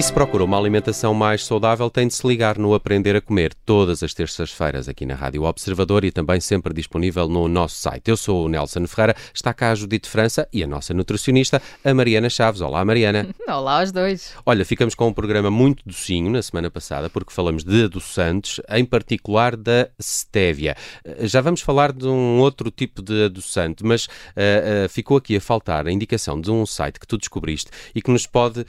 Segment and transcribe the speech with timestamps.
[0.00, 3.52] E se procura uma alimentação mais saudável, tem de se ligar no Aprender a Comer
[3.66, 8.08] todas as terças-feiras aqui na Rádio Observador e também sempre disponível no nosso site.
[8.08, 11.92] Eu sou o Nelson Ferreira, está cá a Judite França e a nossa nutricionista, a
[11.92, 12.62] Mariana Chaves.
[12.62, 13.28] Olá, Mariana.
[13.46, 14.32] Olá aos dois.
[14.46, 18.86] Olha, ficamos com um programa muito docinho na semana passada porque falamos de adoçantes, em
[18.86, 20.78] particular da stevia.
[21.04, 25.36] Eh, já vamos falar de um outro tipo de adoçante, mas uh, uh, ficou aqui
[25.36, 28.66] a faltar a indicação de um site que tu descobriste e que nos pode uh,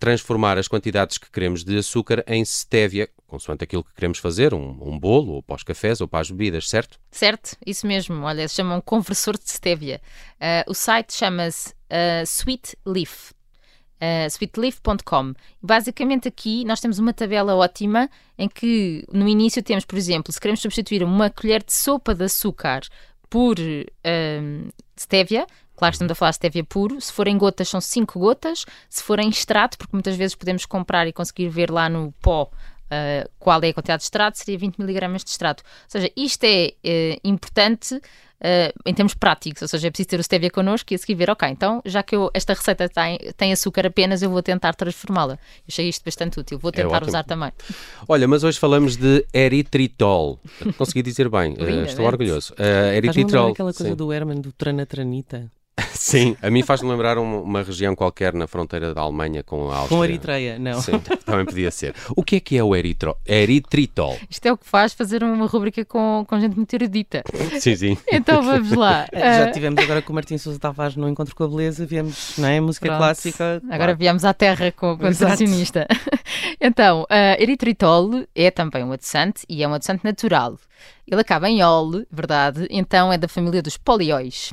[0.00, 4.54] transformar transformar as quantidades que queremos de açúcar em stevia, consoante aquilo que queremos fazer,
[4.54, 6.98] um, um bolo, ou para os cafés, ou para as bebidas, certo?
[7.10, 8.22] Certo, isso mesmo.
[8.24, 10.00] Olha, se chama um conversor de stevia.
[10.36, 13.32] Uh, o site chama-se uh, Sweet Leaf.
[14.00, 15.34] Uh, sweetleaf.com.
[15.62, 20.40] Basicamente aqui nós temos uma tabela ótima em que no início temos, por exemplo, se
[20.40, 22.80] queremos substituir uma colher de sopa de açúcar
[23.28, 25.46] por uh, stevia,
[25.80, 27.00] Claro, estamos a falar de stevia puro.
[27.00, 28.66] Se forem gotas, são 5 gotas.
[28.90, 32.50] Se forem extrato, porque muitas vezes podemos comprar e conseguir ver lá no pó
[32.90, 35.62] Uh, qual é a quantidade de extrato, seria 20 mg de extrato.
[35.62, 40.18] Ou seja, isto é uh, importante uh, em termos práticos, ou seja, é preciso ter
[40.18, 43.16] o stevia connosco e a seguir ver, ok, então já que eu, esta receita tem,
[43.36, 45.34] tem açúcar apenas, eu vou tentar transformá-la.
[45.34, 47.52] Eu achei isto bastante útil, vou é tentar é usar também.
[48.08, 50.40] Olha, mas hoje falamos de eritritol.
[50.76, 51.54] Consegui dizer bem,
[51.86, 52.52] estou orgulhoso.
[52.54, 53.52] Uh, eritritol.
[53.52, 53.94] aquela coisa sim.
[53.94, 55.48] do Herman, do tranatranita.
[55.94, 59.76] Sim, a mim faz-me lembrar uma, uma, região qualquer na fronteira da Alemanha com a
[59.76, 59.96] Áustria.
[59.96, 60.80] Com a Eritreia, não.
[60.80, 61.94] Sim, também podia ser.
[62.16, 64.16] O que é que é o eritro, eritritol?
[64.28, 67.22] Isto é o que faz fazer uma rubrica com, com gente muito erudita.
[67.58, 67.98] Sim, sim.
[68.10, 69.06] Então vamos lá.
[69.12, 72.34] Já ah, tivemos agora com o Martim Sousa Tavares no Encontro com a Beleza, viemos,
[72.38, 72.60] não é?
[72.60, 72.98] Música Pronto.
[72.98, 73.56] clássica.
[73.64, 73.96] Agora claro.
[73.96, 75.86] viemos à terra com, com o nutricionista.
[76.60, 80.58] então, uh, eritritol é também um adoçante e é um adoçante natural.
[81.06, 82.66] Ele acaba em ol, verdade?
[82.70, 84.52] Então é da família dos polióis.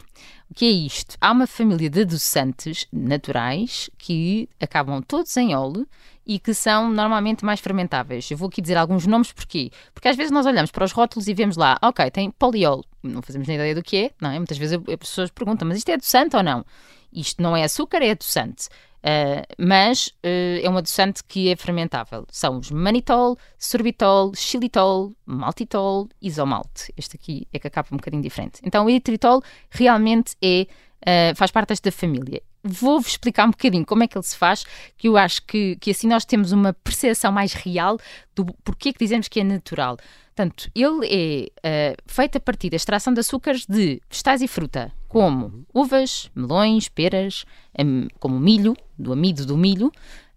[0.49, 1.17] O que é isto?
[1.19, 5.85] Há uma família de adoçantes naturais que acabam todos em óleo
[6.25, 8.29] e que são normalmente mais fermentáveis.
[8.31, 9.71] Eu vou aqui dizer alguns nomes porquê?
[9.93, 13.21] Porque às vezes nós olhamos para os rótulos e vemos lá, ok, tem poliol, não
[13.21, 14.37] fazemos nem ideia do que é, não é?
[14.37, 16.65] Muitas vezes as pessoas perguntam, mas isto é adoçante ou não?
[17.11, 18.67] Isto não é açúcar, é adoçante.
[18.97, 22.25] Uh, mas uh, é um adoçante que é fermentável.
[22.29, 26.93] São os manitol, sorbitol, xilitol, maltitol, isomalte.
[26.97, 28.59] Este aqui é que acaba um bocadinho diferente.
[28.63, 30.67] Então o eritritol realmente é,
[31.01, 32.41] uh, faz parte desta família.
[32.63, 34.65] Vou-vos explicar um bocadinho como é que ele se faz,
[34.97, 37.97] que eu acho que, que assim nós temos uma percepção mais real
[38.35, 39.95] do porquê que dizemos que é natural.
[40.35, 45.65] Portanto, ele é feito a partir da extração de açúcares de vegetais e fruta, como
[45.73, 47.45] uvas, melões, peras,
[47.79, 49.91] um, como milho, do amido do milho,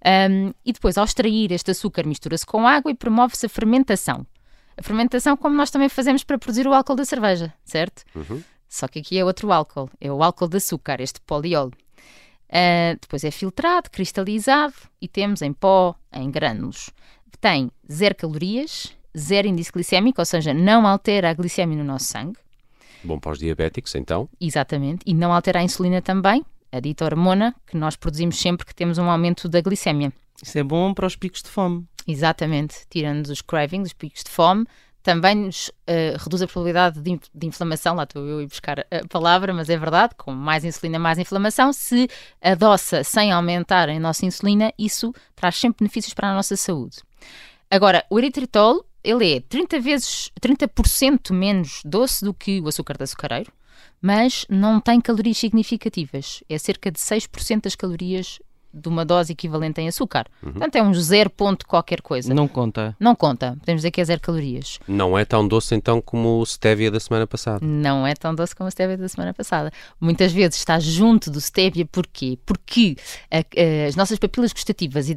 [0.04, 4.26] um, e depois, ao extrair este açúcar, mistura-se com água e promove-se a fermentação.
[4.76, 8.02] A fermentação, como nós também fazemos para produzir o álcool da cerveja, certo?
[8.14, 8.42] Uhum.
[8.68, 11.70] Só que aqui é outro álcool, é o álcool de açúcar, este poliol.
[12.48, 16.90] Uh, depois é filtrado, cristalizado e temos em pó, em grânulos.
[17.40, 22.38] Tem zero calorias, zero índice glicémico, ou seja, não altera a glicemia no nosso sangue.
[23.02, 24.28] Bom para os diabéticos, então.
[24.40, 25.02] Exatamente.
[25.06, 28.98] E não altera a insulina também, a dita hormona que nós produzimos sempre que temos
[28.98, 30.12] um aumento da glicemia.
[30.42, 31.86] Isso é bom para os picos de fome.
[32.06, 32.86] Exatamente.
[32.88, 34.66] Tirando os cravings, os picos de fome,
[35.02, 37.94] também nos uh, reduz a probabilidade de, de, inflamação.
[37.94, 40.14] Lá estou eu a ir buscar a palavra, mas é verdade.
[40.16, 41.72] Com mais insulina, mais inflamação.
[41.72, 42.08] Se
[42.40, 46.98] adoça sem aumentar a nossa insulina, isso traz sempre benefícios para a nossa saúde.
[47.70, 53.04] Agora, o eritritol ele é 30 vezes, 30% menos doce do que o açúcar de
[53.04, 53.52] açucareiro,
[54.00, 56.42] mas não tem calorias significativas.
[56.48, 58.40] É cerca de 6% das calorias
[58.72, 60.26] de uma dose equivalente em açúcar.
[60.42, 60.52] Uhum.
[60.52, 62.32] Portanto, é um zero ponto qualquer coisa.
[62.32, 62.96] Não conta.
[63.00, 63.56] Não conta.
[63.60, 64.78] Podemos dizer que é zero calorias.
[64.86, 67.64] Não é tão doce então como o stevia da semana passada.
[67.64, 69.72] Não é tão doce como o stevia da semana passada.
[70.00, 72.38] Muitas vezes está junto do stevia, porquê?
[72.46, 72.96] Porque
[73.30, 75.14] a, a, as nossas papilas gustativas a,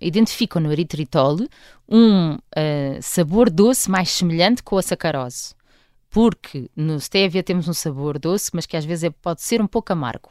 [0.00, 1.38] identificam no eritritol
[1.88, 2.38] um
[3.00, 5.54] sabor doce mais semelhante com a sacarose.
[6.10, 9.66] Porque no stevia temos um sabor doce, mas que às vezes é, pode ser um
[9.66, 10.30] pouco amargo.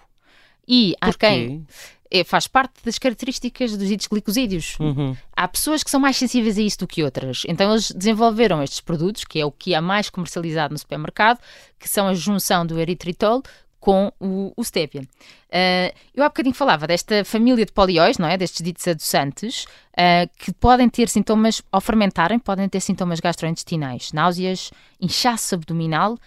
[0.67, 1.65] E há quem
[2.11, 4.77] é, faz parte das características dos ditos glicosídeos.
[4.79, 5.15] Uhum.
[5.35, 7.43] Há pessoas que são mais sensíveis a isso do que outras.
[7.47, 11.39] Então eles desenvolveram estes produtos, que é o que há mais comercializado no supermercado,
[11.79, 13.41] que são a junção do eritritol
[13.79, 15.01] com o, o stevia.
[15.01, 18.37] Uh, eu há bocadinho falava desta família de polióis, não é?
[18.37, 24.71] Destes ditos adoçantes, uh, que podem ter sintomas, ao fermentarem, podem ter sintomas gastrointestinais, náuseas,
[25.01, 26.17] inchaço abdominal,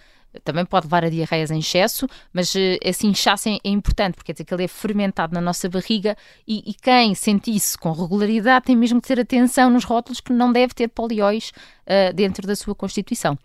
[0.43, 4.33] também pode levar a diarreias em excesso, mas esse inchaço é, é, importante, porque quer
[4.33, 6.17] dizer que ele é fermentado na nossa barriga
[6.47, 10.33] e, e, quem sente isso com regularidade tem mesmo que ter atenção nos rótulos que
[10.33, 11.51] não deve ter polióis
[11.85, 13.37] uh, dentro da sua constituição.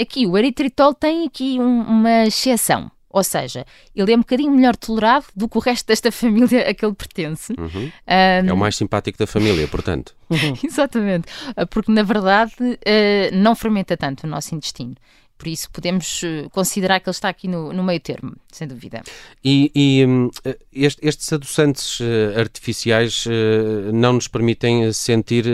[0.00, 4.76] Aqui, o eritritol tem aqui um, uma exceção Ou seja, ele é um bocadinho melhor
[4.76, 7.54] tolerado do que o resto desta família a que ele pertence.
[7.58, 7.86] Uhum.
[7.86, 7.90] Um...
[8.06, 10.14] É o mais simpático da família, portanto.
[10.62, 11.26] Exatamente,
[11.70, 14.94] porque na verdade uh, não fermenta tanto o nosso intestino.
[15.38, 19.02] Por isso podemos eh, considerar que ele está aqui no, no meio termo, sem dúvida.
[19.44, 20.30] E, e hum,
[20.72, 25.44] este, estes adoçantes eh, artificiais eh, não nos permitem sentir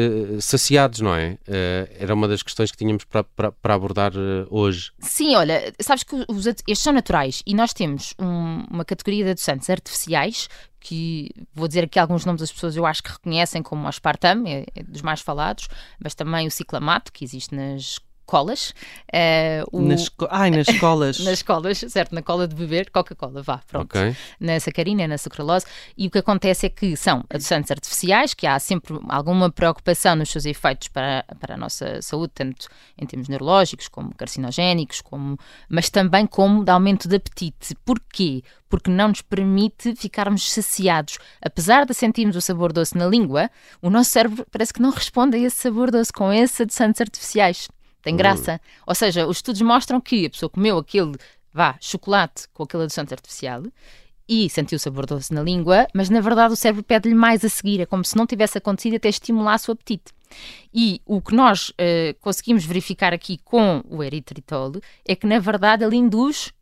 [0.40, 1.38] saciados, não é?
[1.98, 4.12] Era uma das questões que tínhamos para, para, para abordar
[4.50, 4.92] hoje.
[5.00, 9.30] Sim, olha, sabes que os, estes são naturais e nós temos um, uma categoria de
[9.30, 10.48] adoçantes artificiais
[10.82, 14.50] que vou dizer aqui alguns nomes das pessoas eu acho que reconhecem como o aspartame,
[14.50, 15.68] é, é dos mais falados,
[15.98, 18.74] mas também o ciclamato, que existe nas colas.
[19.12, 19.82] Uh, o...
[19.82, 21.18] nas, ai, nas colas.
[21.20, 23.96] nas escolas, certo, na cola de beber, Coca-Cola, vá, pronto.
[23.96, 24.16] Okay.
[24.40, 25.66] Na sacarina, na sucralose.
[25.96, 30.30] E o que acontece é que são adoçantes artificiais, que há sempre alguma preocupação nos
[30.30, 35.38] seus efeitos para, para a nossa saúde, tanto em termos neurológicos, como carcinogénicos, como,
[35.68, 37.74] mas também como de aumento de apetite.
[37.84, 38.42] Porquê?
[38.68, 41.18] Porque não nos permite ficarmos saciados.
[41.42, 45.36] Apesar de sentirmos o sabor doce na língua, o nosso cérebro parece que não responde
[45.36, 47.68] a esse sabor doce com esses adoçantes artificiais.
[48.02, 48.52] Tem graça.
[48.52, 48.82] Uhum.
[48.88, 51.12] Ou seja, os estudos mostram que a pessoa comeu aquele,
[51.52, 53.62] vá, chocolate com aquele adoçante artificial
[54.28, 57.48] e sentiu o sabor doce na língua, mas na verdade o cérebro pede-lhe mais a
[57.48, 57.80] seguir.
[57.80, 60.12] É como se não tivesse acontecido até estimular o apetite.
[60.72, 61.74] E o que nós uh,
[62.20, 64.72] conseguimos verificar aqui com o eritritol
[65.06, 66.52] é que, na verdade, ele induz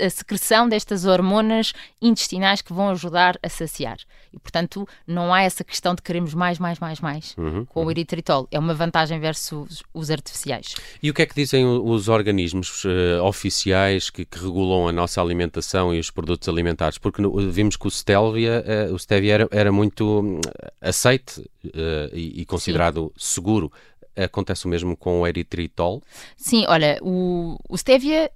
[0.00, 3.98] a secreção destas hormonas intestinais que vão ajudar a saciar.
[4.32, 7.86] E, portanto, não há essa questão de queremos mais, mais, mais, mais uhum, com uhum.
[7.86, 8.46] o eritritol.
[8.50, 10.74] É uma vantagem versus os artificiais.
[11.02, 15.20] E o que é que dizem os organismos uh, oficiais que, que, regulam a nossa
[15.20, 16.98] alimentação e os produtos alimentares?
[16.98, 20.40] Porque no, vimos que o stevia, uh, o stevia era, era muito hum,
[20.80, 23.40] aceite uh, e, e, considerado Sim.
[23.40, 23.72] seguro
[24.16, 26.02] acontece o mesmo com o eritritol?
[26.36, 28.30] Sim, olha, o, o stevia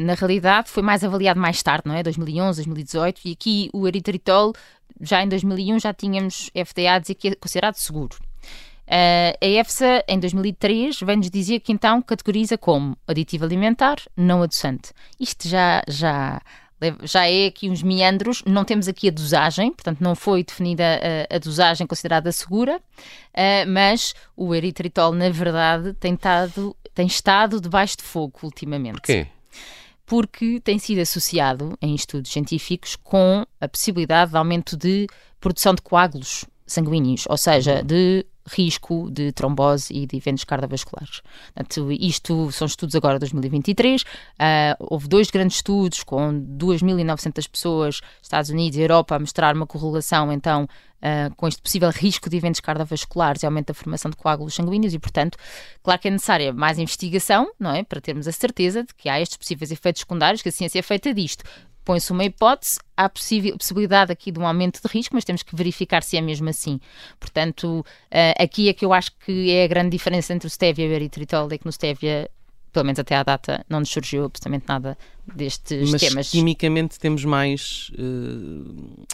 [0.00, 2.02] na realidade foi mais avaliado mais tarde, não é?
[2.02, 4.52] 2011, 2018, e aqui o eritritol,
[5.00, 8.16] já em 2001 já tínhamos FDA a dizer que é considerado seguro.
[8.86, 14.92] Uh, a EFSA, em 2003, vem-nos dizer que então categoriza como aditivo alimentar não adoçante.
[15.18, 16.40] Isto já, já
[17.02, 20.84] já é aqui uns meandros, não temos aqui a dosagem, portanto não foi definida
[21.30, 27.60] a, a dosagem considerada segura, uh, mas o eritritol, na verdade, tem, tado, tem estado
[27.60, 28.96] debaixo de fogo ultimamente.
[29.00, 29.26] Porquê?
[30.06, 35.06] Porque tem sido associado em estudos científicos com a possibilidade de aumento de
[35.40, 37.86] produção de coágulos sanguíneos, ou seja, uhum.
[37.86, 41.22] de risco de trombose e de eventos cardiovasculares.
[41.54, 44.02] Portanto, isto são estudos agora de 2023.
[44.02, 44.06] Uh,
[44.78, 50.32] houve dois grandes estudos com 2.900 pessoas, Estados Unidos e Europa, a mostrar uma correlação,
[50.32, 54.54] então, uh, com este possível risco de eventos cardiovasculares e aumento da formação de coágulos
[54.54, 55.38] sanguíneos e, portanto,
[55.82, 57.82] claro que é necessária mais investigação, não é?
[57.82, 60.82] Para termos a certeza de que há estes possíveis efeitos secundários, que a ciência é
[60.82, 61.44] feita disto
[61.84, 66.02] põe-se uma hipótese, há possibilidade aqui de um aumento de risco, mas temos que verificar
[66.02, 66.80] se é mesmo assim.
[67.20, 70.86] Portanto, uh, aqui é que eu acho que é a grande diferença entre o stevia
[70.86, 72.30] e o eritritol, é que no stevia
[72.72, 74.98] pelo menos até à data, não nos surgiu absolutamente nada
[75.32, 76.30] destes mas temas.
[76.30, 79.06] quimicamente temos mais uh,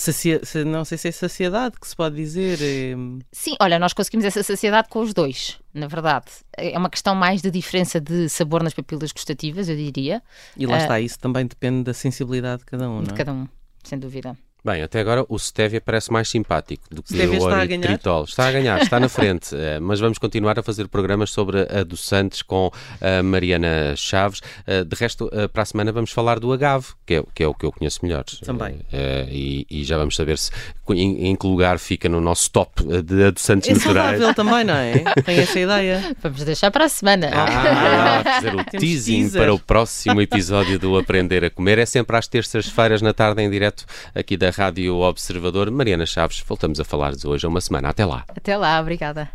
[0.00, 2.58] Sacia, não sei se é saciedade que se pode dizer.
[2.62, 2.94] É...
[3.30, 6.26] Sim, olha, nós conseguimos essa saciedade com os dois, na verdade.
[6.56, 10.22] É uma questão mais de diferença de sabor nas papilas gustativas, eu diria.
[10.56, 13.18] E lá uh, está, isso também depende da sensibilidade de cada um, de não é?
[13.18, 13.46] cada um,
[13.84, 14.36] sem dúvida.
[14.64, 18.24] Bem, até agora o Stevia parece mais simpático do que Stevia o eritritol.
[18.24, 19.50] Está a ganhar, está na frente.
[19.60, 24.40] Eh, mas vamos continuar a fazer programas sobre adoçantes com a Mariana Chaves.
[24.66, 27.46] Eh, de resto, eh, para a semana vamos falar do agave, que é, que é
[27.46, 28.24] o que eu conheço melhor.
[28.44, 28.80] Também.
[29.30, 30.50] E, e, já vamos saber se
[30.90, 34.20] em, em, que lugar fica no nosso top de adoçantes é naturais.
[34.20, 35.04] É também, não é?
[35.24, 36.16] Tem essa ideia.
[36.22, 37.30] Vamos deixar para a semana.
[37.32, 41.78] Ah, fazer o teasing para o próximo episódio do Aprender a Comer.
[41.78, 45.70] É sempre às terças-feiras na tarde em direto aqui da Rádio Observador.
[45.70, 47.88] Mariana Chaves, voltamos a falar-nos hoje a uma semana.
[47.88, 48.24] Até lá.
[48.28, 49.30] Até lá, obrigada.